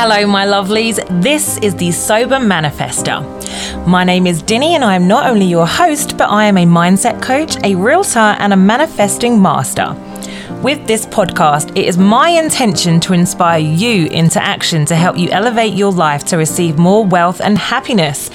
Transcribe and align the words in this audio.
Hello, 0.00 0.28
my 0.28 0.46
lovelies. 0.46 1.04
This 1.20 1.58
is 1.58 1.74
the 1.74 1.90
Sober 1.90 2.36
Manifester. 2.36 3.18
My 3.84 4.04
name 4.04 4.28
is 4.28 4.44
Dinny, 4.44 4.76
and 4.76 4.84
I 4.84 4.94
am 4.94 5.08
not 5.08 5.26
only 5.26 5.44
your 5.44 5.66
host, 5.66 6.16
but 6.16 6.30
I 6.30 6.44
am 6.44 6.56
a 6.56 6.64
mindset 6.64 7.20
coach, 7.20 7.56
a 7.64 7.74
realtor, 7.74 8.20
and 8.20 8.52
a 8.52 8.56
manifesting 8.56 9.42
master. 9.42 9.96
With 10.62 10.86
this 10.86 11.04
podcast, 11.04 11.76
it 11.76 11.84
is 11.84 11.98
my 11.98 12.28
intention 12.28 13.00
to 13.00 13.12
inspire 13.12 13.58
you 13.58 14.06
into 14.06 14.40
action 14.40 14.84
to 14.84 14.94
help 14.94 15.18
you 15.18 15.30
elevate 15.30 15.74
your 15.74 15.90
life 15.90 16.24
to 16.26 16.36
receive 16.36 16.78
more 16.78 17.04
wealth 17.04 17.40
and 17.40 17.58
happiness. 17.58 18.30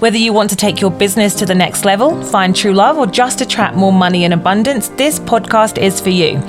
Whether 0.00 0.16
you 0.16 0.32
want 0.32 0.48
to 0.48 0.56
take 0.56 0.80
your 0.80 0.90
business 0.90 1.34
to 1.34 1.44
the 1.44 1.54
next 1.54 1.84
level, 1.84 2.22
find 2.22 2.56
true 2.56 2.72
love, 2.72 2.96
or 2.96 3.06
just 3.06 3.42
attract 3.42 3.76
more 3.76 3.92
money 3.92 4.24
in 4.24 4.32
abundance, 4.32 4.88
this 4.88 5.18
podcast 5.18 5.76
is 5.76 6.00
for 6.00 6.08
you. 6.08 6.40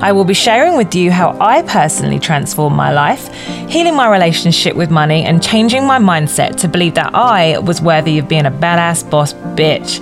I 0.00 0.12
will 0.12 0.24
be 0.24 0.32
sharing 0.32 0.76
with 0.76 0.94
you 0.94 1.10
how 1.10 1.36
I 1.40 1.62
personally 1.62 2.20
transformed 2.20 2.76
my 2.76 2.92
life, 2.92 3.26
healing 3.68 3.96
my 3.96 4.08
relationship 4.08 4.76
with 4.76 4.92
money, 4.92 5.24
and 5.24 5.42
changing 5.42 5.88
my 5.88 5.98
mindset 5.98 6.54
to 6.58 6.68
believe 6.68 6.94
that 6.94 7.12
I 7.12 7.58
was 7.58 7.82
worthy 7.82 8.18
of 8.18 8.28
being 8.28 8.46
a 8.46 8.50
badass 8.52 9.10
boss 9.10 9.34
bitch. 9.34 9.98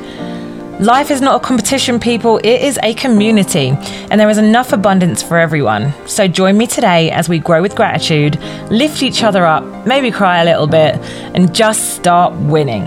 Life 0.80 1.10
is 1.10 1.20
not 1.20 1.42
a 1.42 1.44
competition, 1.44 1.98
people, 1.98 2.38
it 2.38 2.62
is 2.62 2.78
a 2.84 2.94
community, 2.94 3.70
and 4.12 4.20
there 4.20 4.30
is 4.30 4.38
enough 4.38 4.72
abundance 4.72 5.20
for 5.20 5.36
everyone. 5.36 5.92
So 6.06 6.28
join 6.28 6.56
me 6.56 6.68
today 6.68 7.10
as 7.10 7.28
we 7.28 7.40
grow 7.40 7.60
with 7.60 7.74
gratitude, 7.74 8.40
lift 8.70 9.02
each 9.02 9.24
other 9.24 9.44
up, 9.44 9.64
maybe 9.84 10.12
cry 10.12 10.40
a 10.40 10.44
little 10.44 10.68
bit, 10.68 10.94
and 11.34 11.52
just 11.52 11.96
start 11.96 12.32
winning. 12.32 12.84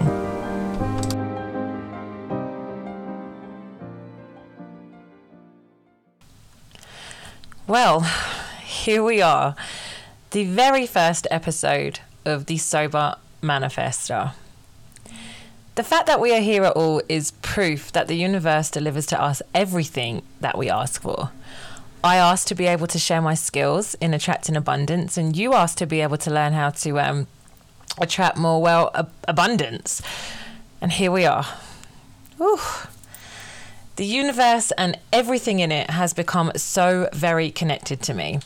Well, 7.68 8.10
here 8.64 9.04
we 9.04 9.22
are, 9.22 9.54
the 10.30 10.46
very 10.46 10.88
first 10.88 11.28
episode 11.30 12.00
of 12.24 12.46
the 12.46 12.58
Sober 12.58 13.18
Manifester. 13.44 14.32
The 15.76 15.84
fact 15.84 16.08
that 16.08 16.20
we 16.20 16.36
are 16.36 16.42
here 16.42 16.66
at 16.66 16.74
all 16.74 17.02
is 17.08 17.32
proof 17.42 17.94
that 17.94 18.08
the 18.08 18.16
universe 18.16 18.70
delivers 18.70 19.06
to 19.08 19.22
us 19.22 19.42
everything 19.56 20.22
that 20.42 20.58
we 20.58 20.70
ask 20.70 21.02
for. 21.02 21.32
I 22.04 22.18
asked 22.18 22.48
to 22.50 22.56
be 22.56 22.66
able 22.66 22.88
to 22.88 23.00
share 23.00 23.22
my 23.22 23.36
skills 23.36 23.96
in 23.96 24.14
attracting 24.14 24.58
abundance, 24.58 25.18
and 25.18 25.36
you 25.36 25.54
asked 25.54 25.78
to 25.78 25.86
be 25.86 26.02
able 26.02 26.18
to 26.18 26.32
learn 26.32 26.54
how 26.54 26.72
to 26.72 27.00
um, 27.00 27.28
attract 28.00 28.38
more, 28.38 28.62
well, 28.62 28.92
ab- 28.96 29.12
abundance. 29.28 30.02
And 30.82 30.92
here 30.92 31.12
we 31.12 31.26
are. 31.26 31.46
Ooh. 32.42 32.60
The 33.96 34.06
universe 34.06 34.72
and 34.78 34.98
everything 35.14 35.60
in 35.60 35.72
it 35.72 35.92
has 35.92 36.14
become 36.14 36.52
so 36.56 37.08
very 37.14 37.52
connected 37.52 38.02
to 38.04 38.14
me. 38.14 38.40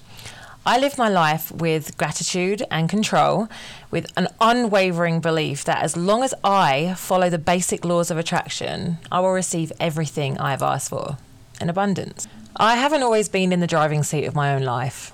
I 0.68 0.80
live 0.80 0.98
my 0.98 1.10
life 1.10 1.52
with 1.52 1.96
gratitude 1.96 2.64
and 2.72 2.90
control, 2.90 3.48
with 3.92 4.12
an 4.18 4.30
unwavering 4.42 5.20
belief 5.20 5.64
that 5.66 5.84
as 5.84 5.96
long 5.96 6.24
as 6.24 6.34
I 6.44 6.96
follow 6.98 7.30
the 7.30 7.38
basic 7.38 7.86
laws 7.86 8.10
of 8.10 8.18
attraction, 8.18 8.98
I 9.12 9.20
will 9.20 9.32
receive 9.32 9.72
everything 9.80 10.40
I 10.40 10.50
have 10.50 10.64
asked 10.64 10.90
for 10.90 11.18
in 11.62 11.70
abundance. 11.70 12.28
I 12.56 12.78
haven't 12.78 13.04
always 13.04 13.30
been 13.30 13.54
in 13.54 13.60
the 13.60 13.68
driving 13.68 14.02
seat 14.02 14.26
of 14.26 14.34
my 14.34 14.56
own 14.56 14.64
life. 14.64 15.14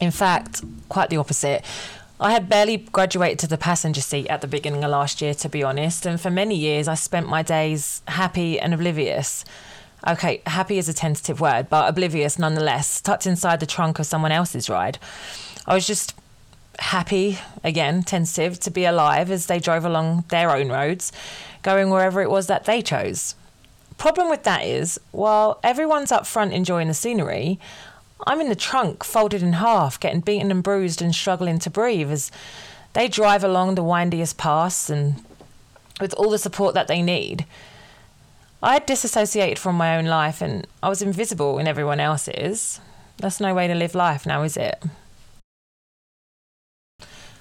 In 0.00 0.10
fact, 0.10 0.62
quite 0.88 1.10
the 1.10 1.16
opposite. 1.16 1.64
I 2.18 2.32
had 2.32 2.48
barely 2.48 2.78
graduated 2.78 3.38
to 3.40 3.46
the 3.46 3.58
passenger 3.58 4.00
seat 4.00 4.26
at 4.26 4.40
the 4.40 4.48
beginning 4.48 4.82
of 4.82 4.90
last 4.90 5.22
year, 5.22 5.34
to 5.34 5.48
be 5.48 5.62
honest, 5.62 6.06
and 6.06 6.20
for 6.20 6.30
many 6.30 6.56
years 6.56 6.88
I 6.88 6.94
spent 6.94 7.28
my 7.28 7.42
days 7.42 8.02
happy 8.08 8.58
and 8.58 8.74
oblivious 8.74 9.44
okay, 10.06 10.40
happy 10.46 10.78
is 10.78 10.88
a 10.88 10.94
tentative 10.94 11.40
word, 11.40 11.68
but 11.68 11.88
oblivious 11.88 12.38
nonetheless, 12.38 13.00
tucked 13.00 13.26
inside 13.26 13.60
the 13.60 13.66
trunk 13.66 13.98
of 13.98 14.06
someone 14.06 14.32
else's 14.32 14.70
ride. 14.70 14.98
I 15.66 15.74
was 15.74 15.86
just 15.86 16.14
happy, 16.78 17.38
again, 17.64 18.02
tentative, 18.02 18.60
to 18.60 18.70
be 18.70 18.84
alive 18.84 19.30
as 19.30 19.46
they 19.46 19.58
drove 19.58 19.84
along 19.84 20.24
their 20.28 20.50
own 20.50 20.68
roads, 20.68 21.12
going 21.62 21.90
wherever 21.90 22.20
it 22.20 22.30
was 22.30 22.46
that 22.46 22.64
they 22.64 22.82
chose. 22.82 23.34
Problem 23.98 24.28
with 24.28 24.44
that 24.44 24.64
is, 24.64 25.00
while 25.10 25.58
everyone's 25.62 26.12
up 26.12 26.26
front 26.26 26.52
enjoying 26.52 26.88
the 26.88 26.94
scenery, 26.94 27.58
I'm 28.26 28.40
in 28.40 28.48
the 28.48 28.54
trunk, 28.54 29.04
folded 29.04 29.42
in 29.42 29.54
half, 29.54 29.98
getting 29.98 30.20
beaten 30.20 30.50
and 30.50 30.62
bruised 30.62 31.02
and 31.02 31.14
struggling 31.14 31.58
to 31.60 31.70
breathe 31.70 32.10
as 32.10 32.30
they 32.92 33.08
drive 33.08 33.42
along 33.42 33.74
the 33.74 33.82
windiest 33.82 34.38
paths 34.38 34.88
and 34.88 35.22
with 36.00 36.14
all 36.14 36.30
the 36.30 36.38
support 36.38 36.74
that 36.74 36.88
they 36.88 37.02
need. 37.02 37.46
I 38.62 38.74
had 38.74 38.86
disassociated 38.86 39.58
from 39.58 39.76
my 39.76 39.96
own 39.96 40.06
life 40.06 40.40
and 40.40 40.66
I 40.82 40.88
was 40.88 41.02
invisible 41.02 41.58
in 41.58 41.68
everyone 41.68 42.00
else's. 42.00 42.80
That's 43.18 43.40
no 43.40 43.54
way 43.54 43.66
to 43.66 43.74
live 43.74 43.94
life 43.94 44.24
now, 44.24 44.42
is 44.42 44.56
it? 44.56 44.82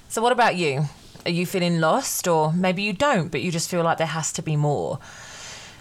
So, 0.09 0.21
what 0.21 0.33
about 0.33 0.55
you? 0.55 0.85
Are 1.25 1.31
you 1.31 1.45
feeling 1.45 1.79
lost, 1.79 2.27
or 2.27 2.53
maybe 2.53 2.83
you 2.83 2.93
don't, 2.93 3.29
but 3.29 3.41
you 3.41 3.51
just 3.51 3.69
feel 3.69 3.81
like 3.81 3.97
there 3.97 4.07
has 4.07 4.31
to 4.33 4.41
be 4.41 4.55
more? 4.55 4.99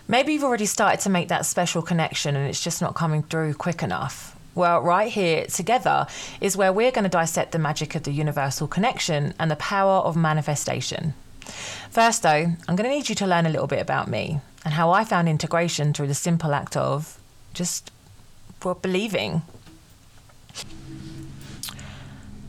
Maybe 0.09 0.33
you've 0.33 0.45
already 0.45 0.67
started 0.67 1.01
to 1.01 1.11
make 1.11 1.29
that 1.29 1.47
special 1.47 1.83
connection 1.83 2.37
and 2.37 2.49
it's 2.49 2.63
just 2.63 2.81
not 2.81 2.95
coming 2.95 3.23
through 3.23 3.55
quick 3.55 3.83
enough. 3.83 4.37
Well, 4.55 4.81
right 4.81 5.11
here 5.11 5.47
together 5.47 6.07
is 6.41 6.57
where 6.57 6.73
we're 6.73 6.93
going 6.93 7.05
to 7.05 7.09
dissect 7.09 7.53
the 7.53 7.59
magic 7.59 7.95
of 7.95 8.05
the 8.05 8.13
universal 8.13 8.69
connection 8.69 9.35
and 9.39 9.51
the 9.51 9.57
power 9.57 9.99
of 9.99 10.17
manifestation. 10.17 11.15
First, 11.91 12.23
though, 12.23 12.53
I'm 12.69 12.77
going 12.77 12.89
to 12.89 12.95
need 12.95 13.09
you 13.09 13.15
to 13.17 13.27
learn 13.27 13.47
a 13.47 13.51
little 13.51 13.67
bit 13.67 13.81
about 13.81 14.09
me 14.09 14.41
and 14.65 14.75
how 14.75 14.91
I 14.91 15.05
found 15.05 15.29
integration 15.29 15.93
through 15.93 16.07
the 16.07 16.15
simple 16.15 16.55
act 16.55 16.77
of 16.77 17.19
just 17.53 17.91
well, 18.65 18.75
believing. 18.75 19.43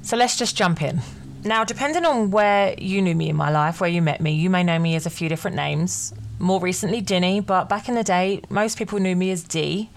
So 0.02 0.16
let's 0.16 0.38
just 0.38 0.56
jump 0.56 0.82
in. 0.82 1.02
Now, 1.44 1.64
depending 1.64 2.06
on 2.06 2.32
where 2.32 2.74
you 2.78 3.02
knew 3.02 3.16
me 3.16 3.30
in 3.30 3.36
my 3.36 3.52
life, 3.52 3.82
where 3.82 3.90
you 3.90 4.02
met 4.02 4.22
me, 4.22 4.32
you 4.32 4.50
may 4.50 4.64
know 4.64 4.80
me 4.80 4.96
as 4.96 5.06
a 5.06 5.10
few 5.10 5.30
different 5.30 5.56
names. 5.56 6.14
More 6.40 6.60
recently, 6.60 7.02
Dinny, 7.02 7.40
but 7.40 7.70
back 7.70 7.88
in 7.88 7.96
the 7.96 8.04
day, 8.04 8.42
most 8.50 8.78
people 8.78 9.00
knew 9.00 9.16
me 9.16 9.32
as 9.32 9.44
Dee. 9.44 9.90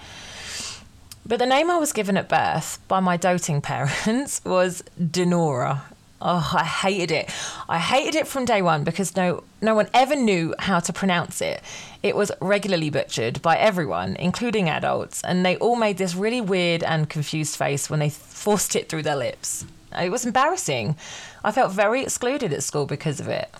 But 1.25 1.39
the 1.39 1.47
name 1.47 1.71
I 1.71 1.77
was 1.77 1.93
given 1.93 2.17
at 2.17 2.29
birth 2.29 2.79
by 2.89 3.01
my 3.01 3.17
doting 3.17 3.61
parents 3.63 4.43
was 4.45 4.83
Denora, 5.01 5.81
Oh, 6.21 6.51
I 6.53 6.65
hated 6.65 7.13
it. 7.13 7.31
I 7.69 7.79
hated 7.79 8.17
it 8.17 8.27
from 8.27 8.45
day 8.45 8.61
one 8.61 8.83
because 8.83 9.15
no 9.15 9.45
no 9.61 9.75
one 9.75 9.89
ever 9.95 10.17
knew 10.17 10.55
how 10.59 10.81
to 10.81 10.93
pronounce 10.93 11.41
it. 11.41 11.63
It 12.03 12.17
was 12.17 12.33
regularly 12.41 12.91
butchered 12.91 13.41
by 13.41 13.57
everyone, 13.57 14.17
including 14.17 14.69
adults, 14.69 15.23
and 15.23 15.45
they 15.45 15.57
all 15.57 15.77
made 15.77 15.99
this 15.99 16.15
really 16.15 16.41
weird 16.41 16.83
and 16.83 17.09
confused 17.09 17.57
face 17.57 17.89
when 17.89 18.01
they 18.01 18.11
forced 18.11 18.75
it 18.75 18.89
through 18.89 19.03
their 19.03 19.17
lips. 19.17 19.65
It 19.97 20.11
was 20.11 20.27
embarrassing. 20.27 20.97
I 21.45 21.53
felt 21.53 21.73
very 21.73 22.03
excluded 22.03 22.53
at 22.53 22.65
school 22.65 22.87
because 22.87 23.21
of 23.21 23.29
it. 23.29 23.53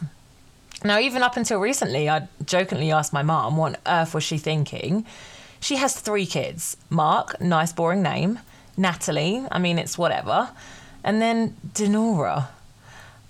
Now, 0.85 0.99
even 0.99 1.23
up 1.23 1.37
until 1.37 1.59
recently, 1.59 2.09
I 2.09 2.29
jokingly 2.45 2.93
asked 2.93 3.13
my 3.13 3.23
mom 3.23 3.57
what 3.57 3.75
on 3.75 4.03
earth 4.03 4.15
was 4.15 4.25
she 4.25 4.39
thinking. 4.39 5.07
She 5.61 5.77
has 5.77 5.99
three 5.99 6.27
kids 6.27 6.77
Mark, 6.91 7.41
nice 7.41 7.73
boring 7.73 8.03
name, 8.03 8.41
Natalie, 8.77 9.45
I 9.51 9.59
mean, 9.59 9.79
it's 9.79 9.99
whatever 9.99 10.51
and 11.05 11.21
then 11.21 11.57
Denora. 11.75 12.49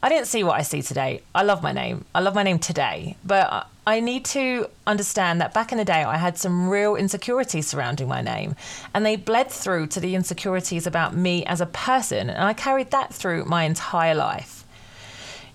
I 0.01 0.09
didn't 0.09 0.27
see 0.29 0.45
what 0.45 0.59
I 0.59 0.63
see 0.63 0.81
today. 0.81 1.23
I 1.35 1.43
love 1.43 1.63
my 1.63 1.73
name. 1.73 2.05
I 2.15 2.21
love 2.21 2.35
my 2.35 2.45
name 2.45 2.61
today. 2.61 3.17
But 3.25 3.67
I 3.85 3.99
need 3.99 4.25
to 4.27 4.69
understand 4.87 5.41
that 5.41 5.53
back 5.53 5.73
in 5.73 5.79
the 5.79 5.85
day, 5.85 6.05
I 6.05 6.19
had 6.19 6.39
some 6.39 6.69
real 6.69 6.95
insecurities 6.95 7.67
surrounding 7.67 8.07
my 8.07 8.23
name. 8.23 8.55
And 8.95 9.05
they 9.05 9.17
bled 9.17 9.51
through 9.51 9.89
to 9.89 10.01
the 10.01 10.15
insecurities 10.15 10.87
about 10.87 11.17
me 11.17 11.45
as 11.47 11.61
a 11.61 11.67
person. 11.67 12.31
And 12.31 12.45
I 12.45 12.53
carried 12.53 12.93
that 12.93 13.13
through 13.13 13.47
my 13.47 13.65
entire 13.65 14.15
life. 14.15 14.65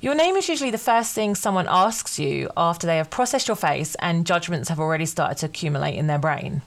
Your 0.02 0.16
name 0.16 0.36
is 0.36 0.50
usually 0.50 0.72
the 0.72 0.78
first 0.78 1.16
thing 1.16 1.36
someone 1.36 1.68
asks 1.70 2.20
you 2.20 2.50
after 2.58 2.86
they 2.86 2.98
have 2.98 3.10
processed 3.10 3.48
your 3.48 3.56
face 3.56 3.96
and 4.00 4.26
judgments 4.26 4.68
have 4.68 4.80
already 4.80 5.06
started 5.06 5.38
to 5.38 5.46
accumulate 5.46 5.96
in 5.96 6.08
their 6.08 6.20
brain. 6.20 6.62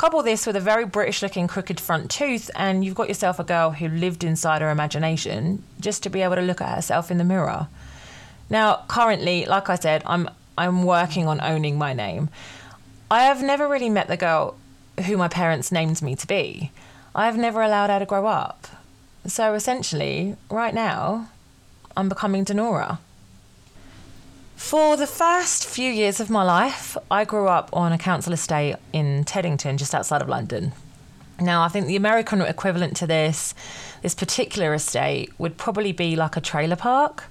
Couple 0.00 0.22
this 0.22 0.46
with 0.46 0.56
a 0.56 0.60
very 0.60 0.86
British 0.86 1.22
looking 1.22 1.46
crooked 1.46 1.78
front 1.78 2.10
tooth, 2.10 2.50
and 2.56 2.82
you've 2.82 2.94
got 2.94 3.08
yourself 3.08 3.38
a 3.38 3.44
girl 3.44 3.72
who 3.72 3.86
lived 3.86 4.24
inside 4.24 4.62
her 4.62 4.70
imagination 4.70 5.62
just 5.78 6.02
to 6.02 6.08
be 6.08 6.22
able 6.22 6.36
to 6.36 6.40
look 6.40 6.62
at 6.62 6.74
herself 6.74 7.10
in 7.10 7.18
the 7.18 7.22
mirror. 7.22 7.68
Now, 8.48 8.82
currently, 8.88 9.44
like 9.44 9.68
I 9.68 9.74
said, 9.74 10.02
I'm 10.06 10.30
I'm 10.56 10.84
working 10.84 11.28
on 11.28 11.42
owning 11.42 11.76
my 11.76 11.92
name. 11.92 12.30
I 13.10 13.24
have 13.24 13.42
never 13.42 13.68
really 13.68 13.90
met 13.90 14.08
the 14.08 14.16
girl 14.16 14.56
who 15.04 15.18
my 15.18 15.28
parents 15.28 15.70
named 15.70 16.00
me 16.00 16.16
to 16.16 16.26
be. 16.26 16.72
I 17.14 17.26
have 17.26 17.36
never 17.36 17.60
allowed 17.60 17.90
her 17.90 17.98
to 17.98 18.06
grow 18.06 18.24
up. 18.26 18.68
So 19.26 19.52
essentially, 19.52 20.34
right 20.48 20.72
now, 20.72 21.28
I'm 21.94 22.08
becoming 22.08 22.46
Denora. 22.46 23.00
For 24.60 24.96
the 24.96 25.06
first 25.06 25.66
few 25.66 25.90
years 25.90 26.20
of 26.20 26.30
my 26.30 26.44
life, 26.44 26.96
I 27.10 27.24
grew 27.24 27.48
up 27.48 27.70
on 27.72 27.92
a 27.92 27.98
council 27.98 28.32
estate 28.32 28.76
in 28.92 29.24
Teddington, 29.24 29.78
just 29.78 29.96
outside 29.96 30.22
of 30.22 30.28
London. 30.28 30.72
Now, 31.40 31.62
I 31.62 31.68
think 31.68 31.86
the 31.86 31.96
American 31.96 32.40
equivalent 32.40 32.94
to 32.98 33.06
this, 33.06 33.52
this 34.02 34.14
particular 34.14 34.72
estate, 34.72 35.32
would 35.38 35.56
probably 35.56 35.90
be 35.90 36.14
like 36.14 36.36
a 36.36 36.40
trailer 36.40 36.76
park, 36.76 37.24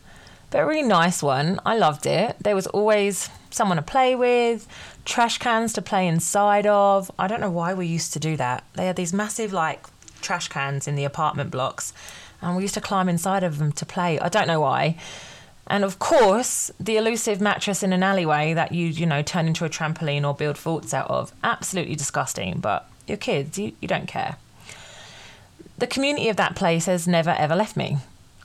but 0.50 0.60
a 0.60 0.66
really 0.66 0.82
nice 0.82 1.24
one. 1.24 1.62
I 1.66 1.78
loved 1.78 2.06
it. 2.06 2.36
There 2.42 2.56
was 2.56 2.68
always 2.68 3.30
someone 3.52 3.78
to 3.78 3.84
play 3.84 4.16
with, 4.16 4.68
trash 5.06 5.38
cans 5.38 5.72
to 5.74 5.82
play 5.82 6.08
inside 6.08 6.66
of. 6.66 7.10
I 7.18 7.28
don't 7.28 7.40
know 7.40 7.52
why 7.52 7.74
we 7.74 7.86
used 7.86 8.12
to 8.14 8.20
do 8.20 8.36
that. 8.38 8.66
They 8.74 8.88
had 8.88 8.98
these 8.98 9.14
massive, 9.14 9.54
like, 9.54 9.86
trash 10.22 10.50
cans 10.50 10.88
in 10.88 10.96
the 10.96 11.06
apartment 11.06 11.52
blocks 11.52 11.94
And 12.42 12.58
we 12.58 12.64
used 12.64 12.74
to 12.74 12.82
climb 12.82 13.08
inside 13.08 13.44
of 13.44 13.60
them 13.60 13.72
to 13.74 13.86
play. 13.86 14.20
I 14.20 14.30
don't 14.30 14.48
know 14.48 14.62
why. 14.62 14.98
And 15.70 15.84
of 15.84 16.00
course, 16.00 16.72
the 16.80 16.98
elusive 16.98 17.40
mattress 17.40 17.84
in 17.84 17.94
an 17.94 18.02
alleyway 18.02 18.54
that 18.54 18.72
you, 18.72 18.88
you 18.88 19.06
know, 19.06 19.22
turn 19.22 19.48
into 19.48 19.66
a 19.66 19.70
trampoline 19.70 20.28
or 20.28 20.34
build 20.34 20.58
forts 20.58 20.94
out 20.94 21.10
of. 21.10 21.32
Absolutely 21.44 21.96
disgusting, 21.96 22.60
but 22.60 22.90
you're 23.08 23.18
kids, 23.18 23.60
you, 23.60 23.74
you 23.80 23.88
don't 23.88 24.08
care. 24.08 24.38
The 25.78 25.88
community 25.88 26.28
of 26.30 26.38
that 26.38 26.56
place 26.56 26.88
has 26.88 27.08
never 27.08 27.30
ever 27.30 27.56
left 27.56 27.78
me. 27.78 27.98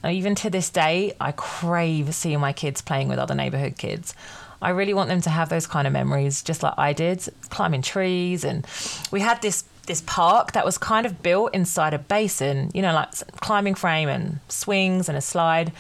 Even 0.05 0.35
to 0.37 0.51
this 0.51 0.69
day, 0.69 1.15
I 1.19 1.33
crave 1.33 2.15
seeing 2.15 2.39
my 2.39 2.53
kids 2.53 2.83
playing 2.83 3.09
with 3.09 3.19
other 3.19 3.35
neighborhood 3.35 3.79
kids. 3.79 4.15
I 4.61 4.71
really 4.71 4.95
want 4.95 5.09
them 5.09 5.21
to 5.23 5.31
have 5.31 5.49
those 5.49 5.67
kind 5.67 5.87
of 5.87 5.93
memories, 5.93 6.43
just 6.43 6.63
like 6.63 6.75
I 6.77 6.93
did, 6.93 7.27
climbing 7.49 7.83
trees. 7.83 8.45
And 8.45 8.67
we 9.11 9.21
had 9.21 9.41
this 9.41 9.65
this 9.87 10.03
park 10.07 10.53
that 10.53 10.65
was 10.65 10.79
kind 10.79 11.05
of 11.05 11.23
built 11.23 11.55
inside 11.55 11.93
a 11.93 11.99
basin, 11.99 12.71
you 12.73 12.83
know, 12.83 12.95
like 12.95 13.13
climbing 13.41 13.75
frame 13.75 14.09
and 14.09 14.41
swings 14.49 15.09
and 15.09 15.19
a 15.19 15.21
slide. 15.21 15.73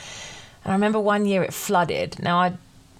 And 0.64 0.72
I 0.72 0.74
remember 0.74 0.98
one 0.98 1.26
year 1.26 1.42
it 1.42 1.52
flooded. 1.52 2.18
Now 2.22 2.38
I 2.38 2.54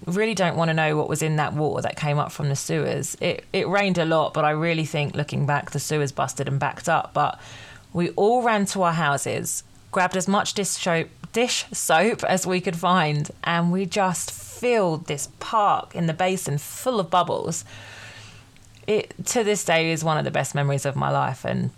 really 0.05 0.35
don't 0.35 0.55
want 0.55 0.69
to 0.69 0.73
know 0.73 0.95
what 0.95 1.09
was 1.09 1.21
in 1.21 1.35
that 1.37 1.53
water 1.53 1.81
that 1.81 1.97
came 1.97 2.19
up 2.19 2.31
from 2.31 2.49
the 2.49 2.55
sewers. 2.55 3.17
It 3.19 3.45
it 3.51 3.67
rained 3.67 3.97
a 3.97 4.05
lot, 4.05 4.33
but 4.33 4.45
I 4.45 4.51
really 4.51 4.85
think 4.85 5.15
looking 5.15 5.45
back 5.45 5.71
the 5.71 5.79
sewers 5.79 6.11
busted 6.11 6.47
and 6.47 6.59
backed 6.59 6.87
up. 6.87 7.13
But 7.13 7.39
we 7.93 8.09
all 8.11 8.43
ran 8.43 8.65
to 8.67 8.83
our 8.83 8.93
houses, 8.93 9.63
grabbed 9.91 10.17
as 10.17 10.27
much 10.27 10.53
dish 10.53 10.69
soap, 10.69 11.09
dish 11.33 11.65
soap 11.71 12.23
as 12.23 12.45
we 12.45 12.61
could 12.61 12.75
find, 12.75 13.31
and 13.43 13.71
we 13.71 13.85
just 13.85 14.31
filled 14.31 15.07
this 15.07 15.29
park 15.39 15.95
in 15.95 16.05
the 16.07 16.13
basin 16.13 16.57
full 16.57 16.99
of 16.99 17.09
bubbles. 17.09 17.65
It 18.85 19.13
to 19.27 19.43
this 19.43 19.65
day 19.65 19.91
is 19.91 20.03
one 20.03 20.17
of 20.17 20.25
the 20.25 20.31
best 20.31 20.53
memories 20.53 20.85
of 20.85 20.95
my 20.95 21.09
life 21.09 21.43
and 21.43 21.71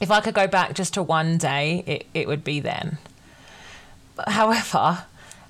if 0.00 0.10
I 0.10 0.20
could 0.20 0.34
go 0.34 0.46
back 0.46 0.74
just 0.74 0.94
to 0.94 1.02
one 1.02 1.38
day, 1.38 1.84
it, 1.86 2.06
it 2.14 2.26
would 2.26 2.44
be 2.44 2.60
then. 2.60 2.98
However, 4.26 5.04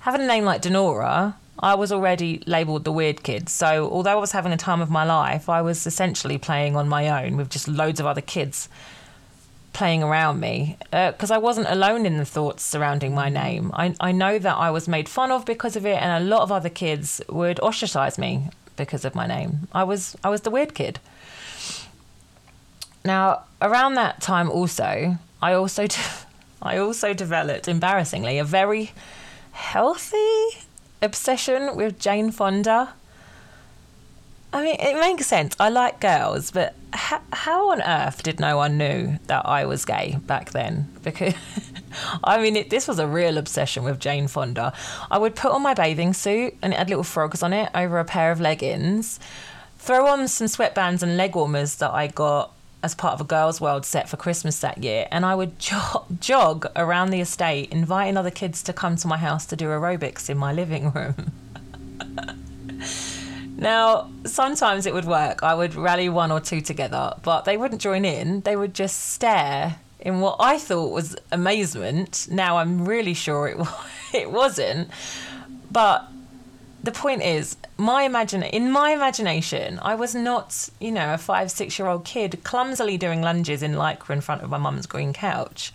having 0.05 0.21
a 0.21 0.27
name 0.27 0.45
like 0.45 0.61
Denora, 0.61 1.33
I 1.57 1.73
was 1.73 1.91
already 1.91 2.43
labelled 2.45 2.83
the 2.83 2.91
weird 2.91 3.23
kid. 3.23 3.49
So 3.49 3.89
although 3.89 4.11
I 4.11 4.15
was 4.15 4.33
having 4.33 4.51
a 4.51 4.57
time 4.57 4.79
of 4.79 4.91
my 4.91 5.03
life, 5.03 5.49
I 5.49 5.63
was 5.63 5.87
essentially 5.87 6.37
playing 6.37 6.75
on 6.75 6.87
my 6.87 7.25
own 7.25 7.37
with 7.37 7.49
just 7.49 7.67
loads 7.67 7.99
of 7.99 8.05
other 8.05 8.21
kids 8.21 8.69
playing 9.73 10.03
around 10.03 10.39
me 10.39 10.77
because 10.91 11.31
uh, 11.31 11.35
I 11.35 11.37
wasn't 11.39 11.67
alone 11.69 12.05
in 12.05 12.17
the 12.17 12.25
thoughts 12.25 12.61
surrounding 12.61 13.15
my 13.15 13.29
name. 13.29 13.71
I, 13.73 13.95
I 13.99 14.11
know 14.11 14.37
that 14.37 14.55
I 14.55 14.69
was 14.69 14.87
made 14.87 15.09
fun 15.09 15.31
of 15.31 15.43
because 15.43 15.75
of 15.75 15.87
it, 15.87 15.99
and 15.99 16.23
a 16.23 16.27
lot 16.27 16.43
of 16.43 16.51
other 16.51 16.69
kids 16.69 17.19
would 17.27 17.59
ostracize 17.61 18.19
me 18.19 18.49
because 18.77 19.05
of 19.05 19.15
my 19.15 19.25
name. 19.25 19.67
I 19.73 19.85
was 19.85 20.15
I 20.23 20.29
was 20.29 20.41
the 20.41 20.51
weird 20.51 20.75
kid. 20.75 20.99
Now, 23.03 23.41
around 23.59 23.95
that 23.95 24.21
time, 24.21 24.51
also, 24.51 25.17
I 25.41 25.53
also 25.53 25.87
I 26.61 26.77
also 26.77 27.15
developed, 27.15 27.67
embarrassingly, 27.67 28.37
a 28.37 28.43
very 28.43 28.91
healthy 29.55 30.59
obsession 31.01 31.75
with 31.77 31.97
Jane 31.97 32.29
Fonda. 32.29 32.93
I 34.51 34.63
mean, 34.63 34.75
it 34.79 34.99
makes 34.99 35.25
sense. 35.25 35.55
I 35.59 35.69
like 35.69 35.99
girls, 35.99 36.51
but 36.51 36.75
how, 36.93 37.21
how 37.33 37.71
on 37.71 37.81
earth 37.81 38.23
did 38.23 38.39
no 38.39 38.57
one 38.57 38.77
knew 38.77 39.17
that 39.27 39.45
I 39.45 39.65
was 39.65 39.83
gay 39.85 40.17
back 40.27 40.51
then? 40.51 40.89
Because, 41.03 41.33
I 42.23 42.41
mean, 42.41 42.55
it, 42.55 42.69
this 42.69 42.87
was 42.87 42.99
a 42.99 43.07
real 43.07 43.37
obsession 43.37 43.83
with 43.83 43.99
Jane 43.99 44.27
Fonda. 44.27 44.73
I 45.09 45.17
would 45.17 45.35
put 45.35 45.51
on 45.51 45.61
my 45.61 45.73
bathing 45.73 46.13
suit 46.13 46.55
and 46.61 46.73
it 46.73 46.77
had 46.77 46.89
little 46.89 47.03
frogs 47.03 47.41
on 47.41 47.53
it 47.53 47.69
over 47.73 47.99
a 47.99 48.05
pair 48.05 48.31
of 48.31 48.39
leggings, 48.39 49.19
throw 49.77 50.07
on 50.07 50.27
some 50.27 50.47
sweatbands 50.47 51.01
and 51.01 51.17
leg 51.17 51.35
warmers 51.35 51.75
that 51.75 51.91
I 51.91 52.07
got 52.07 52.54
as 52.85 52.93
part 52.93 53.15
of 53.15 53.21
a 53.21 53.23
Girls 53.23 53.59
World 53.59 53.83
set 53.83 54.07
for 54.07 54.15
Christmas 54.15 54.59
that 54.59 54.83
year, 54.83 55.07
and 55.11 55.25
I 55.25 55.33
would 55.33 55.57
jog, 55.59 56.05
jog 56.21 56.67
around 56.75 57.09
the 57.09 57.19
estate, 57.19 57.71
inviting 57.71 58.15
other 58.15 58.29
kids 58.29 58.61
to 58.61 58.73
come 58.73 58.95
to 58.97 59.07
my 59.07 59.17
house 59.17 59.47
to 59.47 59.55
do 59.55 59.65
aerobics 59.65 60.29
in 60.29 60.37
my 60.37 60.53
living 60.53 60.91
room. 60.91 61.31
now, 63.57 64.11
sometimes 64.23 64.85
it 64.85 64.93
would 64.93 65.05
work. 65.05 65.41
I 65.41 65.55
would 65.55 65.73
rally 65.73 66.09
one 66.09 66.31
or 66.31 66.39
two 66.39 66.61
together, 66.61 67.15
but 67.23 67.45
they 67.45 67.57
wouldn't 67.57 67.81
join 67.81 68.05
in. 68.05 68.41
They 68.41 68.55
would 68.55 68.75
just 68.75 69.13
stare 69.13 69.77
in 69.99 70.19
what 70.19 70.35
I 70.39 70.59
thought 70.59 70.91
was 70.91 71.15
amazement. 71.31 72.27
Now 72.29 72.57
I'm 72.57 72.85
really 72.85 73.15
sure 73.15 73.47
it 73.47 73.57
it 74.13 74.31
wasn't, 74.31 74.91
but 75.71 76.07
the 76.85 76.91
point 76.91 77.23
is, 77.23 77.57
my 77.77 78.03
imagine 78.03 78.43
in 78.43 78.71
my 78.71 78.91
imagination, 78.91 79.79
I 79.81 79.95
was 79.95 80.13
not, 80.13 80.69
you 80.79 80.91
know, 80.91 81.15
a 81.15 81.17
five, 81.17 81.49
six 81.49 81.79
year 81.79 81.87
old 81.87 82.05
kid 82.05 82.43
clumsily 82.43 82.95
doing 82.95 83.23
lunges 83.23 83.63
in 83.63 83.73
lycra 83.73 84.11
in 84.11 84.21
front 84.21 84.43
of 84.43 84.51
my 84.51 84.59
mum's 84.59 84.85
green 84.85 85.11
couch. 85.11 85.73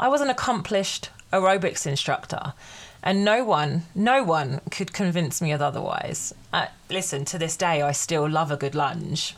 I 0.00 0.08
was 0.08 0.22
an 0.22 0.30
accomplished 0.30 1.10
aerobics 1.32 1.86
instructor, 1.86 2.54
and 3.02 3.24
no 3.24 3.44
one, 3.44 3.82
no 3.94 4.24
one 4.24 4.62
could 4.70 4.94
convince 4.94 5.42
me 5.42 5.52
of 5.52 5.60
otherwise. 5.60 6.32
Uh, 6.50 6.66
listen, 6.88 7.26
to 7.26 7.38
this 7.38 7.56
day, 7.56 7.82
I 7.82 7.92
still 7.92 8.28
love 8.28 8.50
a 8.50 8.56
good 8.56 8.74
lunge. 8.74 9.36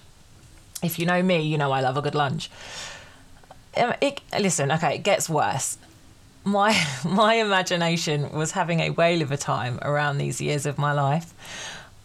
If 0.81 0.99
you 1.01 1.07
know 1.07 1.23
me, 1.23 1.43
you 1.43 1.59
know 1.59 1.73
I 1.73 1.81
love 1.81 1.97
a 1.97 2.03
good 2.03 2.15
lunge. 2.15 2.51
Um, 3.77 3.95
it, 4.01 4.21
listen, 4.39 4.71
okay, 4.71 4.95
it 4.95 5.03
gets 5.03 5.29
worse 5.29 5.77
my 6.45 6.79
my 7.05 7.35
imagination 7.35 8.31
was 8.33 8.53
having 8.53 8.81
a 8.81 8.91
whale 8.91 9.23
of 9.23 9.33
a 9.33 9.37
time 9.37 9.79
around 9.83 10.19
these 10.19 10.41
years 10.41 10.67
of 10.67 10.79
my 10.79 10.93
life. 10.93 11.33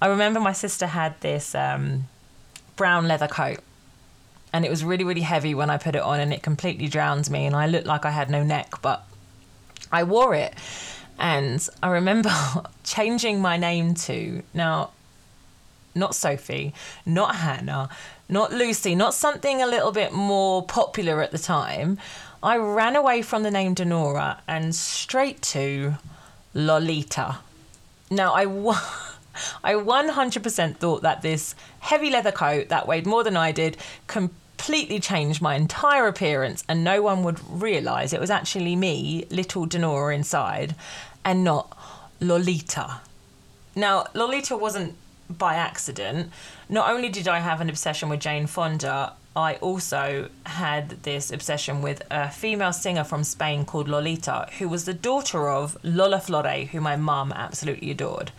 I 0.01 0.07
remember 0.07 0.39
my 0.39 0.53
sister 0.53 0.88
had 0.88 1.19
this 1.21 1.53
um, 1.53 2.07
brown 2.75 3.07
leather 3.07 3.27
coat, 3.27 3.59
and 4.53 4.65
it 4.65 4.69
was 4.69 4.83
really 4.83 5.03
really 5.03 5.21
heavy 5.21 5.53
when 5.53 5.69
I 5.69 5.77
put 5.77 5.95
it 5.95 6.01
on, 6.01 6.19
and 6.19 6.33
it 6.33 6.41
completely 6.41 6.88
drowned 6.88 7.30
me, 7.30 7.45
and 7.45 7.56
I 7.56 7.68
looked 7.68 7.88
like 7.88 8.06
I 8.06 8.12
had 8.12 8.30
no 8.30 8.44
neck, 8.44 8.81
but 8.81 9.06
I 9.91 10.03
wore 10.03 10.33
it. 10.36 10.53
And 11.19 11.68
I 11.83 11.89
remember 11.89 12.31
changing 12.83 13.42
my 13.42 13.57
name 13.57 13.94
to 13.95 14.42
now, 14.53 14.92
not 15.94 16.15
Sophie, 16.15 16.74
not 17.06 17.35
Hannah, 17.35 17.89
not 18.30 18.53
Lucy, 18.53 18.95
not 18.95 19.13
something 19.13 19.62
a 19.62 19.68
little 19.68 19.92
bit 19.92 20.13
more 20.13 20.63
popular 20.63 21.21
at 21.21 21.31
the 21.31 21.38
time. 21.38 21.97
I 22.41 22.56
ran 22.56 22.95
away 22.95 23.21
from 23.21 23.44
the 23.44 23.51
name 23.51 23.75
Denora 23.75 24.38
and 24.47 24.74
straight 24.74 25.41
to 25.41 25.95
Lolita. 26.53 27.39
Now, 28.09 28.33
I, 28.33 28.44
I 29.63 29.74
100% 29.74 30.77
thought 30.77 31.01
that 31.01 31.21
this 31.21 31.53
heavy 31.80 32.09
leather 32.09 32.31
coat 32.31 32.69
that 32.69 32.88
weighed 32.88 33.06
more 33.06 33.24
than 33.24 33.36
I 33.36 33.51
did 33.51 33.75
completely 34.07 35.00
changed 35.01 35.41
my 35.41 35.56
entire 35.56 36.07
appearance, 36.07 36.63
and 36.69 36.83
no 36.83 37.01
one 37.01 37.24
would 37.24 37.39
realise 37.50 38.13
it 38.13 38.21
was 38.21 38.30
actually 38.30 38.75
me, 38.75 39.25
little 39.30 39.68
Denora, 39.68 40.16
inside, 40.16 40.75
and 41.25 41.44
not 41.44 41.78
Lolita. 42.21 43.02
Now, 43.75 44.06
Lolita 44.13 44.56
wasn't 44.56 44.95
by 45.30 45.56
accident. 45.56 46.31
Not 46.69 46.90
only 46.90 47.09
did 47.09 47.28
I 47.28 47.40
have 47.40 47.61
an 47.61 47.69
obsession 47.69 48.09
with 48.09 48.21
Jane 48.21 48.47
Fonda, 48.47 49.13
I 49.39 49.55
also 49.55 50.29
had 50.45 50.89
this 51.03 51.31
obsession 51.31 51.81
with 51.81 52.03
a 52.11 52.29
female 52.29 52.73
singer 52.73 53.05
from 53.05 53.23
Spain 53.23 53.63
called 53.63 53.87
Lolita, 53.87 54.49
who 54.59 54.67
was 54.67 54.83
the 54.83 54.93
daughter 54.93 55.49
of 55.49 55.77
Lola 55.81 56.19
Flores, 56.19 56.69
who 56.71 56.81
my 56.81 56.97
mum 56.97 57.31
absolutely 57.31 57.89
adored. 57.89 58.31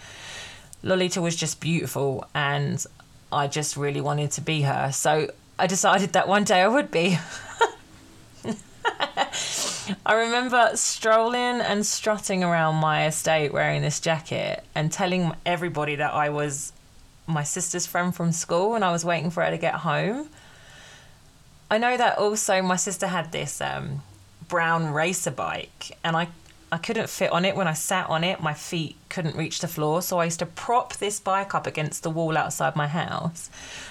Lolita 0.83 1.23
was 1.23 1.37
just 1.37 1.59
beautiful, 1.59 2.27
and 2.35 2.85
I 3.33 3.47
just 3.47 3.79
really 3.79 4.03
wanted 4.03 4.31
to 4.33 4.43
be 4.43 4.61
her. 4.63 4.93
So 4.93 5.31
I 5.59 5.67
decided 5.67 6.13
that 6.13 6.29
one 6.29 6.45
day 6.45 6.61
I 6.61 6.69
would 6.69 6.91
be. 6.91 7.19
I 10.07 10.15
remember 10.15 10.71
strolling 10.75 11.61
and 11.63 11.87
strutting 11.87 12.45
around 12.45 12.77
my 12.77 13.07
estate 13.07 13.55
wearing 13.55 13.81
this 13.81 14.01
jacket 14.01 14.65
and 14.75 14.93
telling 14.93 15.33
everybody 15.47 15.97
that 15.97 16.13
I 16.13 16.29
was 16.29 16.73
my 17.27 17.43
sister's 17.43 17.87
friend 17.87 18.15
from 18.15 18.33
school 18.33 18.75
and 18.75 18.85
I 18.85 18.93
was 18.93 19.05
waiting 19.05 19.31
for 19.31 19.43
her 19.43 19.51
to 19.51 19.59
get 19.59 19.75
home. 19.75 20.29
I 21.71 21.79
know 21.79 21.97
that 21.97 22.19
also 22.19 22.63
my 22.63 22.77
sister 22.77 23.07
had 23.07 23.31
this 23.31 23.61
um, 23.61 24.03
brown 24.49 24.93
racer 24.93 25.31
bike, 25.31 25.97
and 26.03 26.17
I 26.17 26.29
I 26.73 26.79
couldn't 26.79 27.09
fit 27.09 27.33
on 27.33 27.45
it 27.45 27.57
when 27.57 27.67
I 27.67 27.73
sat 27.73 28.09
on 28.09 28.23
it. 28.23 28.41
My 28.41 28.55
feet 28.55 28.97
couldn't 29.09 29.37
reach 29.37 29.61
the 29.61 29.67
floor, 29.67 30.03
so 30.03 30.19
I 30.19 30.25
used 30.25 30.39
to 30.39 30.47
prop 30.47 30.95
this 30.97 31.19
bike 31.19 31.53
up 31.55 31.67
against 31.67 32.05
the 32.05 32.11
wall 32.11 32.39
outside 32.39 32.77
my 32.77 32.87
house 32.87 33.51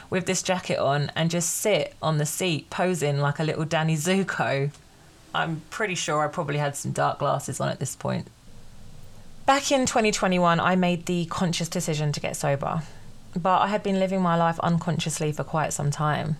with 0.09 0.25
this 0.25 0.41
jacket 0.41 0.79
on 0.79 1.11
and 1.13 1.29
just 1.29 1.49
sit 1.57 1.93
on 2.01 2.19
the 2.19 2.25
seat 2.25 2.69
posing 2.69 3.19
like 3.19 3.39
a 3.39 3.43
little 3.43 3.65
Danny 3.65 3.95
Zuko. 3.95 4.71
I'm 5.35 5.61
pretty 5.69 5.95
sure 5.95 6.23
I 6.23 6.29
probably 6.29 6.57
had 6.57 6.77
some 6.77 6.91
dark 6.91 7.19
glasses 7.19 7.59
on 7.59 7.67
at 7.67 7.79
this 7.79 7.97
point. 7.97 8.27
Back 9.45 9.71
in 9.71 9.85
2021, 9.85 10.59
I 10.59 10.75
made 10.75 11.05
the 11.05 11.25
conscious 11.25 11.67
decision 11.67 12.13
to 12.13 12.19
get 12.21 12.37
sober, 12.37 12.83
but 13.35 13.59
I 13.59 13.67
had 13.67 13.83
been 13.83 13.99
living 13.99 14.21
my 14.21 14.37
life 14.37 14.59
unconsciously 14.59 15.33
for 15.33 15.43
quite 15.43 15.73
some 15.73 15.91
time. 15.91 16.37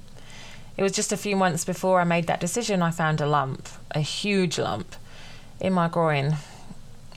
It 0.80 0.84
was 0.84 0.94
just 0.94 1.12
a 1.12 1.18
few 1.18 1.36
months 1.36 1.66
before 1.66 2.00
I 2.00 2.06
made 2.06 2.28
that 2.28 2.40
decision, 2.40 2.82
I 2.82 2.92
found 2.92 3.20
a 3.20 3.28
lump, 3.28 3.68
a 3.92 4.00
huge 4.00 4.58
lump, 4.58 4.96
in 5.60 5.74
my 5.74 5.90
groin. 5.90 6.38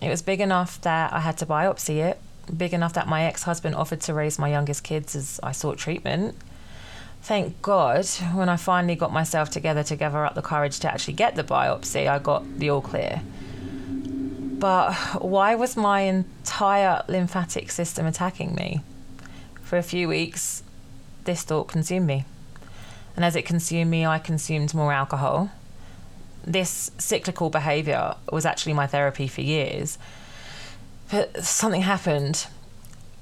It 0.01 0.09
was 0.09 0.21
big 0.21 0.41
enough 0.41 0.81
that 0.81 1.13
I 1.13 1.21
had 1.21 1.39
to 1.39 1.47
biopsy 1.47 1.99
it, 1.99 2.21
big 2.59 2.75
enough 2.75 2.95
that 2.95 3.07
my 3.07 3.23
ex 3.23 3.45
husband 3.45 3.77
offered 3.77 4.01
to 4.01 4.15
raise 4.15 4.37
my 4.37 4.49
youngest 4.49 4.83
kids 4.83 5.15
as 5.15 5.39
I 5.45 5.53
sought 5.53 5.79
treatment. 5.79 6.35
Thank 7.23 7.63
God, 7.63 8.05
when 8.35 8.49
I 8.49 8.57
finally 8.57 8.97
got 8.97 9.13
myself 9.13 9.49
together 9.49 9.85
to 9.85 9.95
gather 9.95 10.27
up 10.27 10.35
the 10.35 10.43
courage 10.43 10.81
to 10.81 10.93
actually 10.93 11.15
get 11.15 11.37
the 11.37 11.45
biopsy, 11.45 12.09
I 12.09 12.19
got 12.19 12.59
the 12.59 12.69
all 12.69 12.81
clear. 12.81 13.23
But 14.59 14.93
why 15.23 15.55
was 15.55 15.77
my 15.77 16.01
entire 16.01 17.05
lymphatic 17.07 17.71
system 17.71 18.07
attacking 18.07 18.57
me? 18.57 18.81
For 19.63 19.79
a 19.79 19.85
few 19.85 20.09
weeks, 20.09 20.65
this 21.27 21.45
thought 21.45 21.69
consumed 21.69 22.09
me. 22.09 22.25
And 23.17 23.25
as 23.25 23.37
it 23.37 23.45
consumed 23.45 23.91
me, 23.91 24.07
I 24.07 24.19
consumed 24.19 24.75
more 24.75 24.93
alcohol. 24.93 25.51
This 26.45 26.91
cyclical 26.99 27.51
behavior 27.51 28.17
was 28.31 28.47
actually 28.47 28.73
my 28.73 28.87
therapy 28.87 29.29
for 29.29 29.43
years. 29.43 29.99
But 31.11 31.45
something 31.45 31.83
happened 31.83 32.47